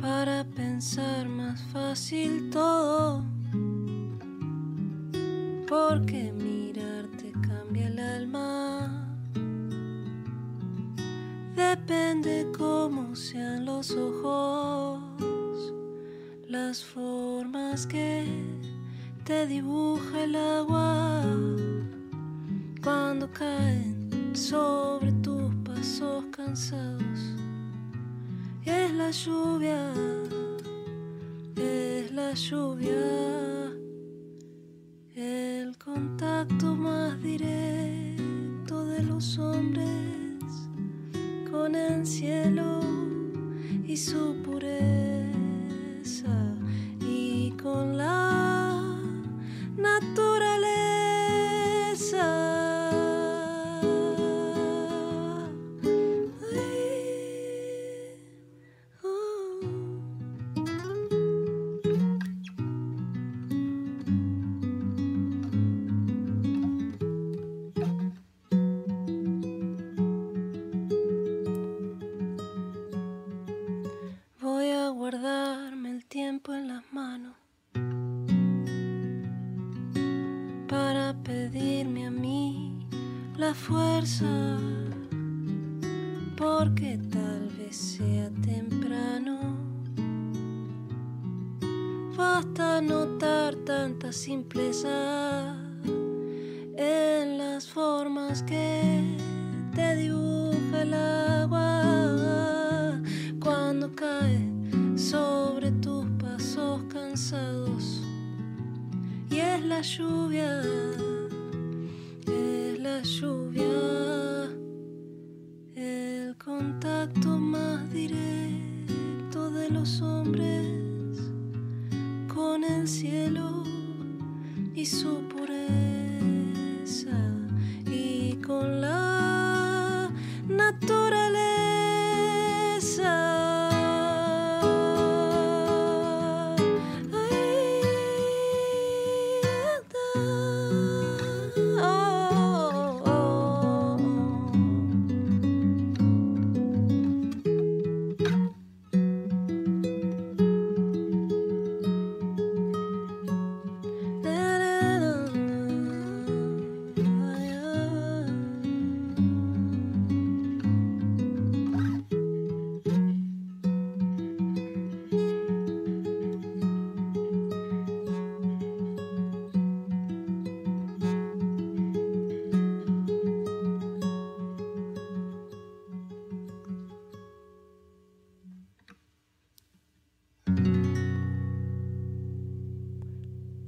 para 0.00 0.44
pensar 0.44 1.28
más 1.28 1.60
fácil 1.72 2.50
todo. 2.50 3.24
Porque 5.68 6.32
mirarte 6.32 7.32
cambia 7.46 7.88
el 7.88 7.98
alma. 7.98 9.16
Depende 11.54 12.46
cómo 12.56 13.14
sean 13.14 13.64
los 13.66 13.90
ojos, 13.90 15.02
las 16.46 16.84
formas 16.84 17.86
que 17.86 18.26
te 19.24 19.46
dibuja 19.46 20.24
el 20.24 20.36
agua 20.36 21.22
cuando 22.82 23.30
caen 23.32 24.32
sobre 24.34 25.12
tus 25.12 25.54
pasos 25.64 26.24
cansados. 26.30 27.47
Es 28.68 28.92
la 28.92 29.10
lluvia, 29.10 29.94
es 31.56 32.12
la 32.12 32.34
lluvia, 32.34 33.72
el 35.14 35.78
contacto 35.78 36.74
más 36.76 37.18
directo 37.22 38.84
de 38.84 39.02
los 39.04 39.38
hombres 39.38 40.68
con 41.50 41.74
el 41.74 42.06
cielo 42.06 42.80
y 43.86 43.96
su 43.96 44.36
pureza 44.44 45.24
y 47.00 47.52
con 47.52 47.96
la 47.96 48.47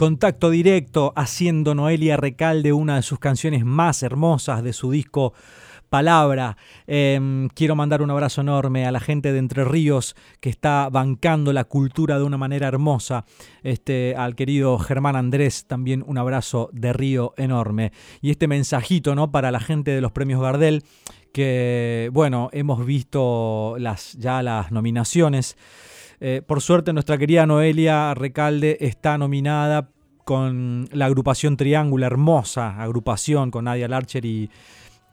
Contacto 0.01 0.49
directo 0.49 1.13
haciendo 1.15 1.75
Noelia 1.75 2.17
Recalde 2.17 2.73
una 2.73 2.97
de 2.97 3.03
sus 3.03 3.19
canciones 3.19 3.67
más 3.67 4.03
hermosas 4.03 4.65
de 4.65 4.73
su 4.73 4.91
disco 4.91 5.35
Palabra. 5.91 6.57
Em, 6.87 7.51
quiero 7.51 7.77
mandar 7.77 8.01
un 8.01 8.11
abrazo 8.11 8.41
enorme 8.41 8.87
a 8.87 8.93
la 8.93 9.01
gente 9.01 9.31
de 9.31 9.39
Entre 9.39 9.63
Ríos 9.63 10.17
que 10.41 10.49
está 10.49 10.89
bancando 10.89 11.53
la 11.53 11.65
cultura 11.65 12.17
de 12.17 12.25
una 12.25 12.39
manera 12.39 12.67
hermosa. 12.67 13.27
Este, 13.63 14.15
al 14.17 14.37
querido 14.37 14.79
Germán 14.79 15.17
Andrés, 15.17 15.67
también 15.67 16.03
un 16.07 16.17
abrazo 16.17 16.71
de 16.73 16.95
río 16.95 17.35
enorme. 17.37 17.93
Y 18.23 18.31
este 18.31 18.49
mensajito 18.49 19.15
¿no? 19.15 19.31
para 19.31 19.51
la 19.51 19.61
gente 19.61 19.91
de 19.91 20.01
los 20.01 20.13
premios 20.13 20.41
Gardel, 20.41 20.83
que 21.31 22.09
bueno, 22.15 22.49
hemos 22.55 22.87
visto 22.87 23.75
las, 23.79 24.15
ya 24.15 24.43
las 24.43 24.73
nominaciones. 24.73 25.59
Eh, 26.21 26.43
por 26.47 26.61
suerte, 26.61 26.93
nuestra 26.93 27.17
querida 27.17 27.47
Noelia 27.47 28.13
Recalde 28.13 28.77
está 28.81 29.17
nominada 29.17 29.89
con 30.25 30.87
la 30.93 31.07
agrupación 31.07 31.57
Triángulo, 31.57 32.05
hermosa 32.05 32.81
agrupación 32.81 33.51
con 33.51 33.65
Nadia 33.65 33.89
Larcher 33.89 34.25
y, 34.27 34.51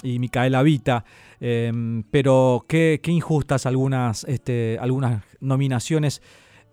Micaela 0.03 0.61
Vita. 0.63 1.05
Em, 1.39 2.03
pero 2.11 2.65
qué, 2.67 2.99
injustas 3.05 3.65
algunas, 3.65 4.25
este, 4.25 4.77
algunas 4.81 5.23
nominaciones, 5.39 6.21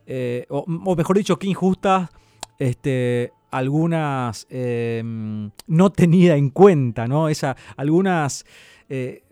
eh, 0.07 0.47
o, 0.51 0.67
mejor 0.97 1.17
dicho, 1.17 1.39
qué 1.39 1.47
injustas 1.47 2.11
este, 2.59 3.33
algunas 3.51 4.47
em, 4.51 5.51
no 5.69 5.91
tenida 5.93 6.37
en 6.37 6.51
cuenta, 6.51 7.07
¿no? 7.07 7.29
Esa, 7.29 7.57
algunas 7.77 8.45
eh, 8.89 9.24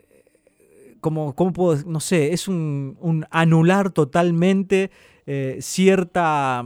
como, 1.03 1.34
¿cómo 1.34 1.53
puedo? 1.53 1.84
No 1.84 2.00
sé, 2.00 2.32
es 2.32 2.48
un, 2.48 3.26
anular 3.30 3.90
totalmente 3.90 4.90
eh, 5.26 5.59
cierta, 5.61 6.64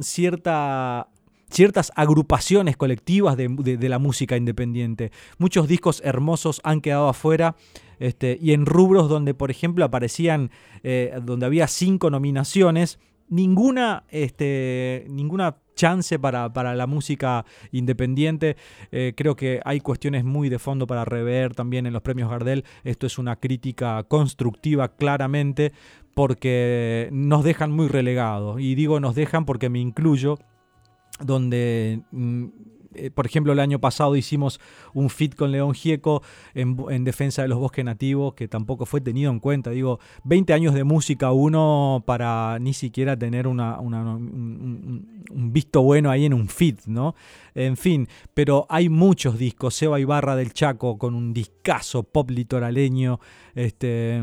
cierta 0.00 1.08
ciertas 1.50 1.90
agrupaciones 1.96 2.76
colectivas 2.76 3.34
de, 3.36 3.88
la 3.88 3.98
música 3.98 4.36
independiente. 4.36 5.10
Muchos 5.38 5.66
discos 5.66 6.02
hermosos 6.04 6.60
han 6.62 6.82
quedado 6.82 7.08
afuera 7.08 7.56
este, 7.98 8.38
y 8.38 8.52
en 8.52 8.66
rubros 8.66 9.08
donde, 9.08 9.32
por 9.32 9.50
ejemplo, 9.50 9.86
aparecían, 9.86 10.50
eh, 10.82 11.18
donde 11.24 11.46
había 11.46 11.66
cinco 11.66 12.10
nominaciones, 12.10 12.98
ninguna, 13.30 14.04
este, 14.10 15.06
ninguna 15.08 15.56
chance 15.78 16.18
para, 16.18 16.74
la 16.74 16.86
música 16.86 17.46
independiente. 17.70 18.56
Eh, 18.90 19.14
creo 19.16 19.36
que 19.36 19.60
hay 19.64 19.80
cuestiones 19.80 20.24
muy 20.24 20.48
de 20.48 20.58
fondo 20.58 20.86
para 20.86 21.04
rever 21.04 21.54
también 21.54 21.86
en 21.86 21.92
los 21.92 22.02
premios 22.02 22.28
Gardel. 22.28 22.64
Esto 22.84 23.06
es 23.06 23.16
una 23.16 23.36
crítica 23.36 24.02
constructiva 24.02 24.88
claramente 24.88 25.72
porque 26.14 27.08
nos 27.12 27.44
dejan 27.44 27.70
muy 27.70 27.86
relegados. 27.86 28.60
Y 28.60 28.74
digo 28.74 28.98
nos 28.98 29.14
dejan 29.14 29.44
porque 29.44 29.70
me 29.70 29.78
incluyo 29.78 30.38
donde 31.20 32.02
mm, 32.10 32.46
eh, 32.94 33.10
por 33.10 33.26
ejemplo, 33.26 33.52
el 33.52 33.60
año 33.60 33.78
pasado 33.78 34.16
hicimos 34.16 34.60
un 34.94 35.10
fit 35.10 35.34
con 35.34 35.52
León 35.52 35.74
Gieco 35.74 36.22
en, 36.54 37.04
defensa 37.04 37.42
de 37.42 37.48
los 37.48 37.58
bosques 37.58 37.84
nativos, 37.84 38.34
que 38.34 38.48
tampoco 38.48 38.86
fue 38.86 39.00
tenido 39.00 39.30
en 39.30 39.40
cuenta. 39.40 39.70
Digo, 39.70 40.00
20 40.24 40.52
años 40.52 40.74
de 40.74 40.84
música 40.84 41.32
uno 41.32 42.02
para 42.06 42.58
ni 42.58 42.72
siquiera 42.72 43.16
tener 43.16 43.46
una, 43.46 43.78
un, 43.78 45.52
visto 45.52 45.82
bueno 45.82 46.10
ahí 46.10 46.24
en 46.24 46.34
un 46.34 46.48
fit, 46.48 46.80
¿no? 46.86 47.14
En 47.54 47.76
fin, 47.76 48.08
pero 48.34 48.66
hay 48.68 48.88
muchos 48.88 49.38
discos. 49.38 49.74
Seba 49.74 50.00
Ibarra 50.00 50.36
del 50.36 50.52
Chaco 50.52 50.98
con 50.98 51.14
un 51.14 51.32
discazo 51.32 52.02
pop 52.02 52.30
litoraleño, 52.30 53.20
este 53.54 54.22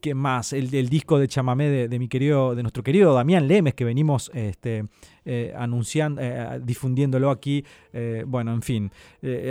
¿Qué 0.00 0.14
más? 0.14 0.52
El, 0.52 0.70
disco 0.88 1.18
de 1.18 1.28
chamamé 1.28 1.88
de, 1.88 1.98
mi 1.98 2.08
querido, 2.08 2.54
de 2.54 2.62
nuestro 2.62 2.82
querido 2.82 3.12
Damián 3.12 3.46
Lemes, 3.46 3.74
que 3.74 3.84
venimos 3.84 4.30
este, 4.34 4.86
eh, 5.24 5.52
anunciando, 5.56 6.20
eh, 6.22 6.60
difundiéndolo 6.62 7.30
aquí. 7.30 7.64
Eh, 7.92 8.24
bueno, 8.26 8.52
en 8.52 8.62
fin, 8.62 8.90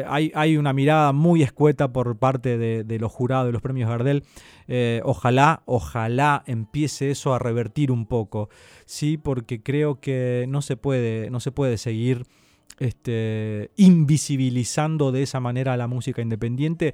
hay, 0.08 0.32
hay, 0.34 0.58
una 0.58 0.74
mirada 0.74 1.12
muy 1.14 1.44
escueta 1.44 1.92
por 1.92 2.18
parte 2.18 2.58
de, 2.58 3.00
los 3.00 3.12
jurados 3.12 3.48
de 3.48 3.52
los 3.52 3.62
premios 3.62 3.90
Gardel. 3.90 4.24
ojalá, 5.04 5.62
ojalá 5.66 6.44
empiece 6.48 7.12
eso 7.12 7.34
a 7.34 7.40
revertir 7.40 7.92
un 7.92 8.06
poco, 8.06 8.50
sí, 8.86 9.18
porque 9.18 9.62
creo 9.62 10.00
que 10.00 10.46
no 10.50 10.62
se 10.62 10.76
puede, 10.78 11.30
no 11.30 11.40
se 11.40 11.52
puede 11.52 11.78
seguir. 11.78 12.26
Este, 12.80 13.72
invisibilizando 13.76 15.12
de 15.12 15.24
esa 15.24 15.42
manera 15.42 15.74
a 15.74 15.78
la 15.78 15.88
música 15.88 16.22
independiente 16.22 16.94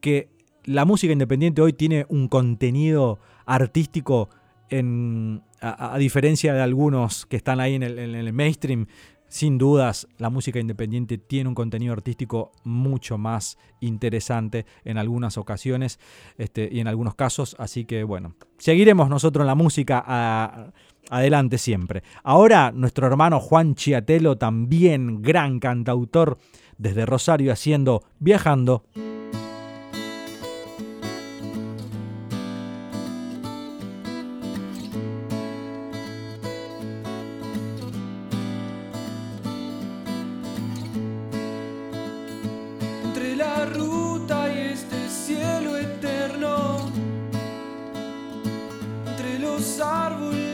que 0.00 0.28
la 0.64 0.84
música 0.84 1.12
independiente 1.12 1.62
hoy 1.62 1.72
tiene 1.72 2.04
un 2.08 2.26
contenido 2.26 3.20
artístico 3.46 4.28
en, 4.70 5.42
a, 5.60 5.96
diferencia 5.98 6.54
de 6.54 6.62
algunos 6.62 7.26
que 7.26 7.36
están 7.36 7.60
ahí 7.60 7.74
en 7.74 7.82
el, 7.82 8.32
mainstream, 8.32 8.86
sin 9.28 9.58
dudas 9.58 10.08
la 10.18 10.30
música 10.30 10.58
independiente 10.58 11.18
tiene 11.18 11.48
un 11.48 11.54
contenido 11.54 11.92
artístico 11.92 12.52
mucho 12.64 13.16
más 13.18 13.58
interesante 13.80 14.66
en 14.84 14.98
algunas 14.98 15.38
ocasiones 15.38 16.00
este, 16.36 16.68
y 16.70 16.80
en 16.80 16.88
algunos 16.88 17.14
casos, 17.14 17.54
así 17.58 17.84
que 17.84 18.02
bueno, 18.02 18.34
seguiremos 18.58 19.08
nosotros 19.08 19.42
en 19.42 19.46
la 19.46 19.54
música 19.54 20.72
adelante 21.10 21.58
siempre. 21.58 22.02
Ahora 22.22 22.72
nuestro 22.72 23.06
hermano 23.06 23.40
Juan 23.40 23.74
Chiatelo, 23.74 24.36
también 24.36 25.22
gran 25.22 25.60
cantautor 25.60 26.38
desde 26.78 27.06
Rosario 27.06 27.52
haciendo 27.52 28.02
Viajando. 28.18 28.84
árvores. 49.78 50.49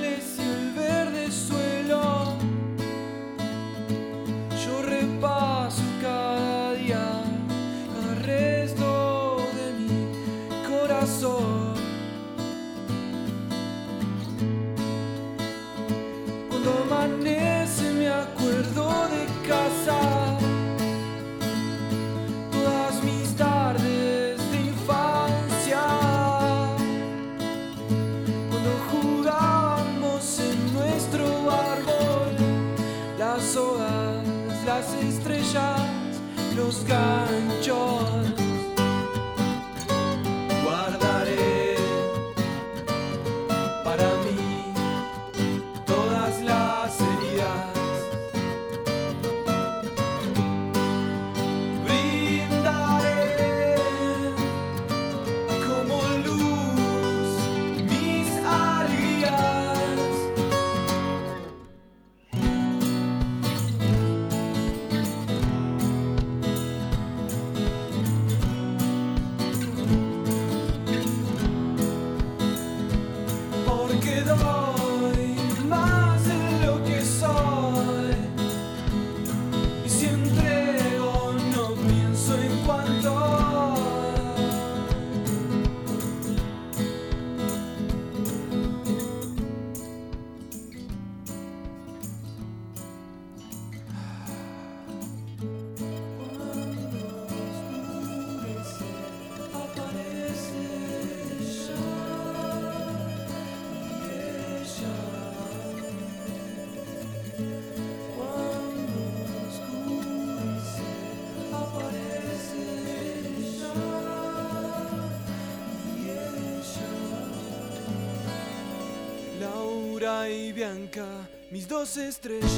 Y 120.07 120.52
bianca, 120.52 121.04
mis 121.50 121.66
dos 121.66 121.96
estrellas. 121.96 122.50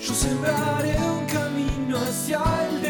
Yo 0.00 0.12
sembraré 0.12 0.96
un 0.96 1.24
camino 1.26 1.98
hacia 1.98 2.42
el 2.68 2.81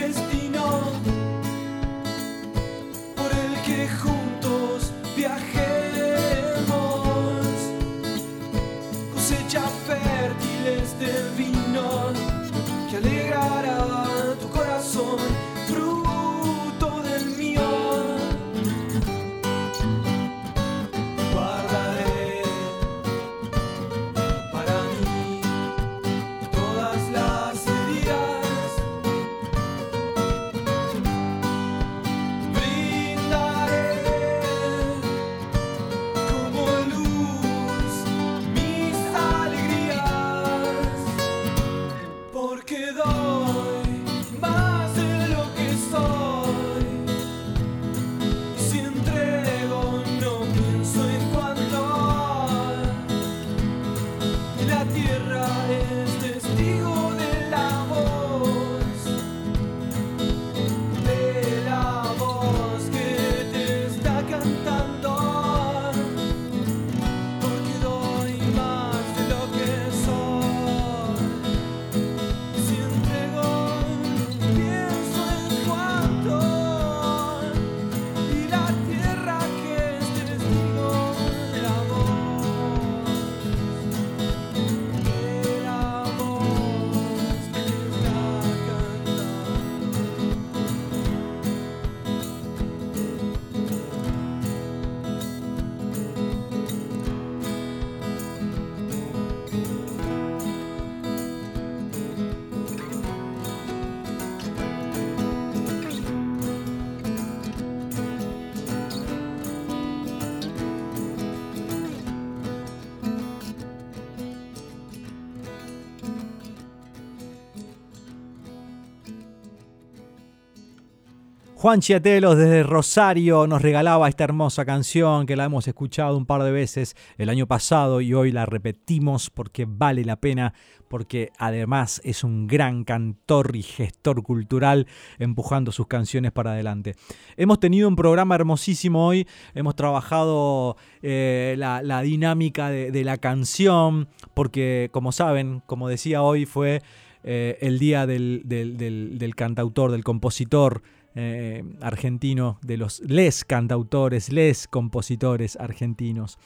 Juan 121.62 121.78
Chiatelos 121.78 122.36
desde 122.36 122.64
Rosario 122.64 123.46
nos 123.46 123.62
regalaba 123.62 124.08
esta 124.08 124.24
hermosa 124.24 124.64
canción 124.64 125.26
que 125.26 125.36
la 125.36 125.44
hemos 125.44 125.68
escuchado 125.68 126.16
un 126.16 126.26
par 126.26 126.42
de 126.42 126.50
veces 126.50 126.96
el 127.18 127.28
año 127.28 127.46
pasado 127.46 128.00
y 128.00 128.14
hoy 128.14 128.32
la 128.32 128.46
repetimos 128.46 129.30
porque 129.30 129.64
vale 129.68 130.04
la 130.04 130.16
pena, 130.16 130.54
porque 130.88 131.30
además 131.38 132.00
es 132.02 132.24
un 132.24 132.48
gran 132.48 132.82
cantor 132.82 133.54
y 133.54 133.62
gestor 133.62 134.24
cultural 134.24 134.88
empujando 135.20 135.70
sus 135.70 135.86
canciones 135.86 136.32
para 136.32 136.50
adelante. 136.50 136.96
Hemos 137.36 137.60
tenido 137.60 137.86
un 137.86 137.94
programa 137.94 138.34
hermosísimo 138.34 139.06
hoy, 139.06 139.28
hemos 139.54 139.76
trabajado 139.76 140.76
eh, 141.00 141.54
la, 141.58 142.02
dinámica 142.02 142.70
de, 142.70 143.04
la 143.04 143.18
canción, 143.18 144.08
porque 144.34 144.88
como 144.90 145.12
saben, 145.12 145.62
como 145.66 145.88
decía 145.88 146.22
hoy, 146.22 146.44
fue 146.44 146.82
eh, 147.22 147.56
el 147.60 147.78
día 147.78 148.04
del 148.08 149.32
cantautor, 149.36 149.92
del 149.92 150.02
compositor 150.02 150.82
eh, 151.14 151.62
argentino, 151.80 152.58
de 152.62 152.76
los 152.76 153.00
les 153.00 153.44
cantautores, 153.44 154.32
les 154.32 154.66
compositores 154.66 155.56
argentinos. 155.56 156.38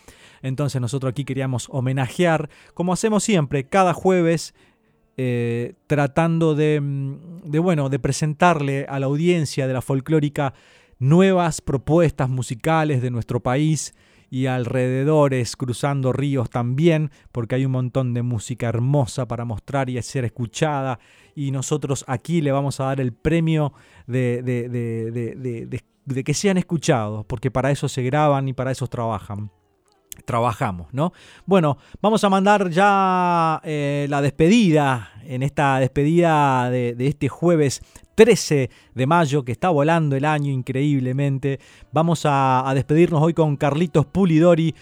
Entonces 0.42 0.80
nosotros 0.80 1.10
aquí 1.10 1.24
queríamos 1.24 1.68
homenajear, 1.70 2.50
como 2.74 2.92
hacemos 2.92 3.22
siempre, 3.22 3.68
cada 3.68 3.94
jueves, 3.94 4.54
eh, 5.16 5.74
tratando 5.86 6.54
mm, 6.54 7.42
de, 7.44 7.58
bueno, 7.58 7.88
de 7.88 7.98
presentarle 7.98 8.86
a 8.88 8.98
la 8.98 9.06
audiencia 9.06 9.66
de 9.66 9.72
la 9.72 9.82
folclórica 9.82 10.52
nuevas 10.98 11.60
propuestas 11.60 12.28
musicales 12.28 13.00
de 13.02 13.10
nuestro 13.10 13.40
país 13.40 13.94
y 14.30 14.46
alrededores, 14.46 15.56
cruzando 15.56 16.12
ríos 16.12 16.50
también, 16.50 17.10
porque 17.32 17.54
hay 17.54 17.64
un 17.64 17.72
montón 17.72 18.14
de 18.14 18.22
música 18.22 18.68
hermosa 18.68 19.26
para 19.28 19.44
mostrar 19.44 19.88
y 19.90 20.00
ser 20.02 20.24
escuchada. 20.24 20.98
Y 21.34 21.50
nosotros 21.50 22.04
aquí 22.08 22.40
le 22.40 22.52
vamos 22.52 22.80
a 22.80 22.84
dar 22.84 23.00
el 23.00 23.12
premio 23.12 23.72
de, 24.06 25.80
que 26.24 26.34
sean 26.34 26.56
escuchados, 26.56 27.24
porque 27.26 27.50
para 27.50 27.70
eso 27.70 27.88
se 27.88 28.02
graban 28.02 28.48
y 28.48 28.52
para 28.52 28.70
eso 28.70 28.86
trabajan. 28.86 29.50
Trabajamos, 30.24 30.88
¿no? 30.94 31.12
Bueno, 31.44 31.76
vamos 32.00 32.24
a 32.24 32.30
mandar 32.30 32.70
ya 32.70 33.60
eh, 33.64 34.06
la 34.08 34.22
despedida, 34.22 35.12
en 35.24 35.42
esta 35.42 35.78
despedida 35.78 36.70
de, 36.70 36.94
de 36.94 37.06
este 37.06 37.28
jueves 37.28 37.82
13 38.16 38.70
de 38.94 39.06
mayo, 39.06 39.44
que 39.44 39.52
está 39.52 39.68
volando 39.68 40.16
el 40.16 40.24
año 40.24 40.50
increíblemente. 40.50 41.60
Vamos 41.92 42.22
a, 42.24 42.68
despedirnos 42.74 43.22
hoy 43.22 43.34
con 43.34 43.56
Carlitos 43.56 44.06
Pulidori, 44.06 44.74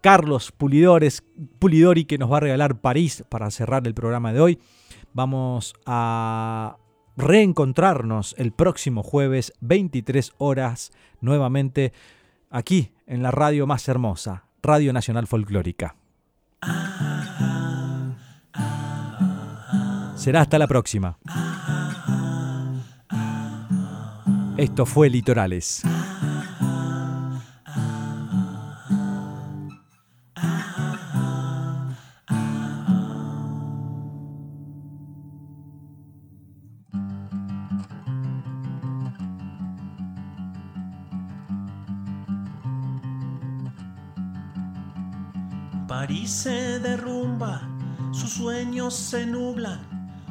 Carlos 0.00 0.52
Pulidores, 0.52 1.24
Pulidori, 1.58 2.04
que 2.04 2.18
nos 2.18 2.30
va 2.30 2.36
a 2.36 2.40
regalar 2.40 2.80
París 2.80 3.24
para 3.28 3.50
cerrar 3.50 3.86
el 3.86 3.94
programa 3.94 4.32
de 4.32 4.40
hoy. 4.40 4.58
Vamos 5.14 5.74
a 5.86 6.76
reencontrarnos 7.16 8.34
el 8.38 8.52
próximo 8.52 9.02
jueves, 9.02 9.52
23 9.60 10.32
horas, 10.38 10.92
nuevamente 11.20 11.92
aquí 12.50 12.92
en 13.06 13.22
la 13.22 13.30
radio 13.30 13.66
más 13.66 13.88
hermosa, 13.88 14.44
Radio 14.62 14.92
Nacional 14.92 15.26
Folclórica. 15.26 15.96
Será 20.16 20.42
hasta 20.42 20.58
la 20.58 20.66
próxima. 20.68 21.18
Esto 24.62 24.86
fue 24.86 25.10
Litorales. 25.10 25.82
París 45.88 46.30
se 46.30 46.78
derrumba, 46.78 47.62
sus 48.12 48.30
sueños 48.30 48.94
se 48.94 49.26
nublan, 49.26 49.80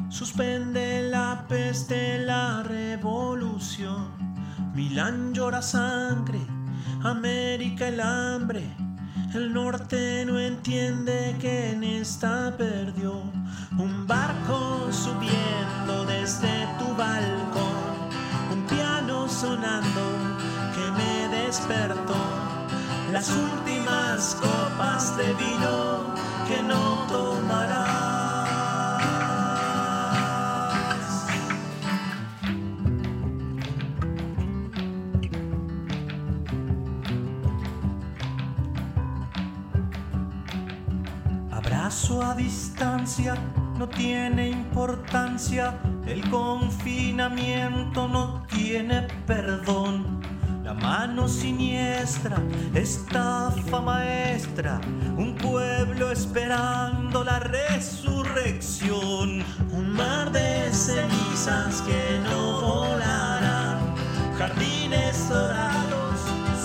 suspende 0.10 1.02
la 1.10 1.46
peste, 1.50 2.20
la 2.20 2.64
revolución. 2.64 4.21
Milán 4.82 5.32
llora 5.32 5.62
sangre, 5.62 6.40
América 7.04 7.88
el 7.88 8.02
hambre, 8.02 8.64
el 9.36 9.54
norte 9.54 10.26
no 10.26 10.40
entiende 10.40 11.36
que 11.40 11.74
en 11.74 11.84
esta 11.84 12.52
perdió. 12.58 13.22
Un 13.78 14.08
barco 14.08 14.92
subiendo 14.92 16.04
desde 16.08 16.66
tu 16.80 16.96
balcón, 16.96 18.10
un 18.52 18.66
piano 18.66 19.30
sonando 19.30 20.04
que 20.74 20.86
me 20.98 21.44
despertó 21.44 22.22
las 23.12 23.30
últimas 23.30 24.36
copas 24.42 25.16
de 25.16 25.32
vino 25.36 26.16
que 26.48 26.64
no 26.64 27.06
tomarás. 27.08 28.01
No 43.78 43.88
tiene 43.88 44.50
importancia, 44.50 45.76
el 46.08 46.28
confinamiento 46.30 48.08
no 48.08 48.44
tiene 48.52 49.08
perdón. 49.28 50.20
La 50.64 50.74
mano 50.74 51.28
siniestra, 51.28 52.38
estafa 52.74 53.82
maestra, 53.82 54.82
un 55.18 55.36
pueblo 55.36 56.12
esperando 56.12 57.24
la 57.24 57.40
resurrección. 57.40 59.44
Un 59.72 59.92
mar 59.92 60.32
de 60.32 60.72
cenizas 60.72 61.82
que 61.82 62.20
no 62.24 62.62
volarán, 62.62 63.80
jardines 64.38 65.30
dorados 65.30 66.20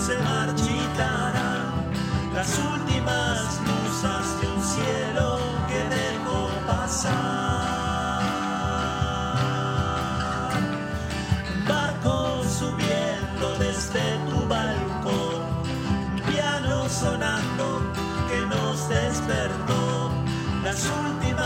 se 0.05 0.17
marchitarán, 0.19 1.91
las 2.33 2.59
últimas 2.59 3.59
pasar. 6.87 7.37
Subiendo 12.59 13.55
desde 13.59 14.01
tu 14.27 14.47
balcón, 14.47 15.43
piano 16.27 16.89
sonando 16.89 17.93
que 18.27 18.39
nos 18.47 18.89
despertó, 18.89 20.11
las 20.63 20.83
últimas 21.05 21.36